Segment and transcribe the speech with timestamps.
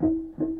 [0.00, 0.51] Música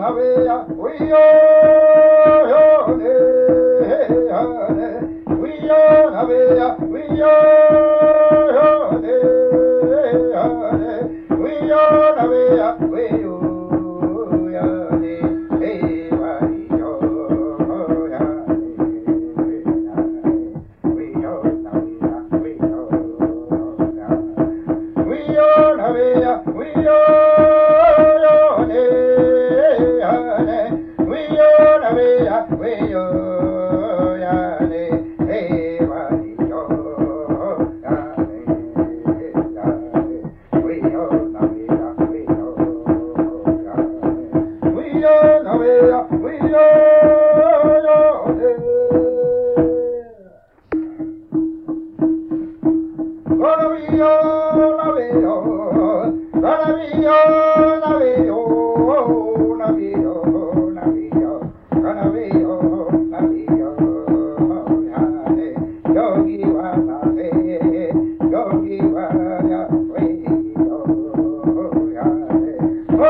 [0.00, 0.46] We
[7.20, 7.89] are.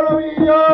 [0.00, 0.69] Follow!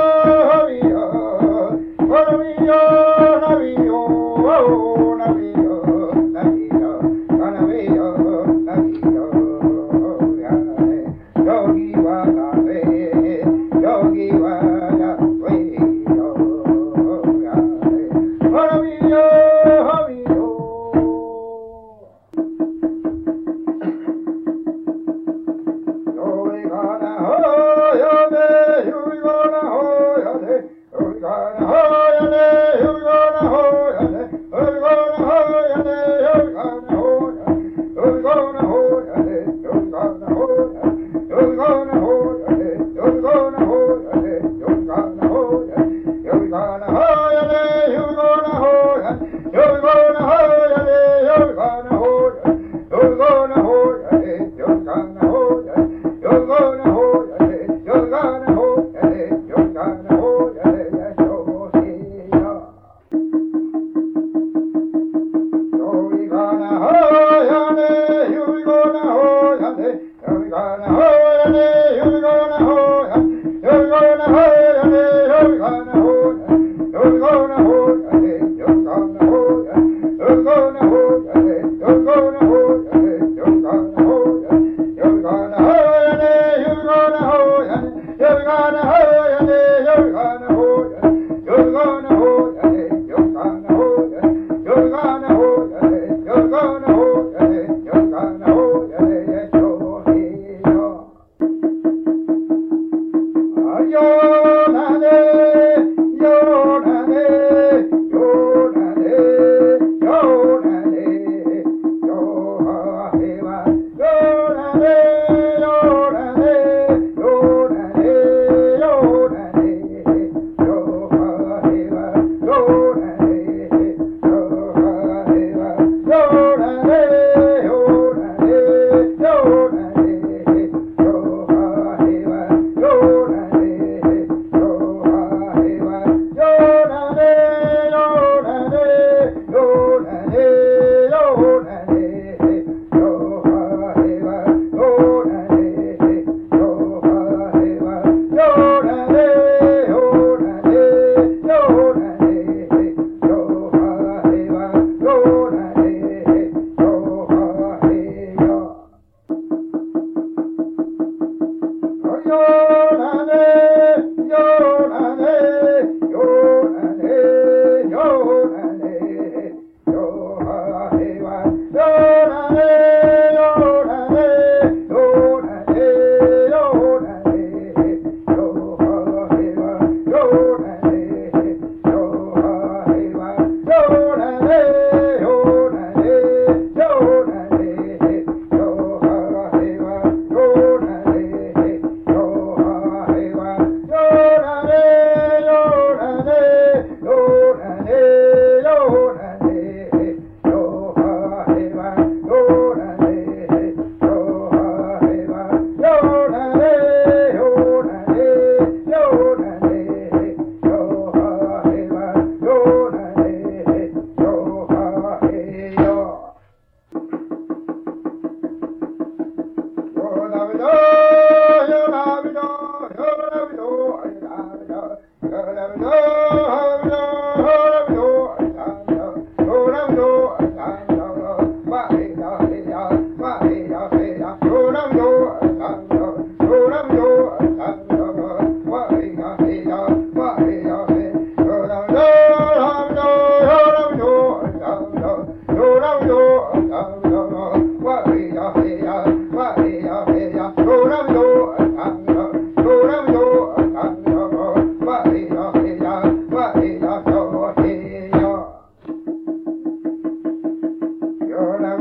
[75.67, 76.06] Hare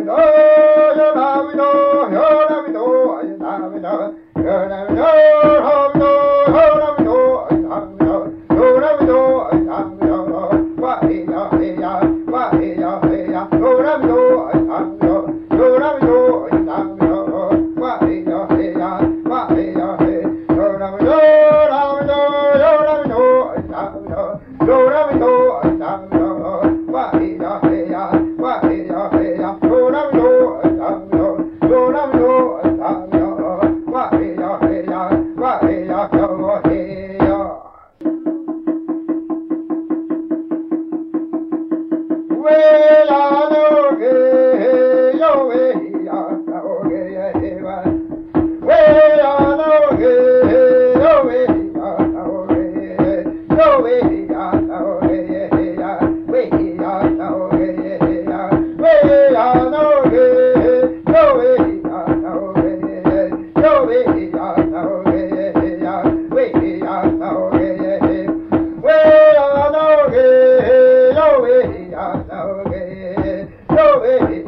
[0.06, 4.15] Navidad, yo Navidad, yo Navidad, ay Navidad.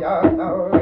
[0.08, 0.77] no, no.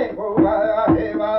[0.00, 1.38] Oh, I, I,